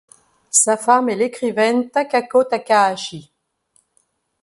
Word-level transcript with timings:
Sa 0.49 0.77
femme 0.77 1.09
est 1.09 1.15
l'écrivaine 1.15 1.91
Takako 1.91 2.45
Takahashi. 2.45 3.31